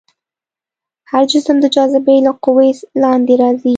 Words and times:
هر 1.11 1.23
جسم 1.31 1.55
د 1.61 1.65
جاذبې 1.75 2.17
له 2.25 2.31
قوې 2.43 2.69
لاندې 3.03 3.33
راځي. 3.41 3.69